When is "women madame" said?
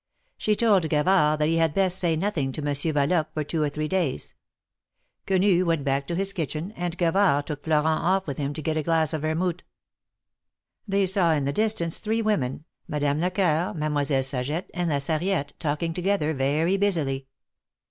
12.23-13.19